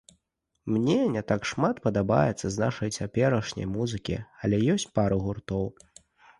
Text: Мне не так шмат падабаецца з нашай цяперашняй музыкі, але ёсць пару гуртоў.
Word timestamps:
Мне 0.75 0.95
не 1.15 1.21
так 1.31 1.41
шмат 1.49 1.81
падабаецца 1.85 2.47
з 2.57 2.63
нашай 2.65 2.89
цяперашняй 3.01 3.71
музыкі, 3.77 4.19
але 4.43 4.63
ёсць 4.77 4.91
пару 4.99 5.23
гуртоў. 5.31 5.65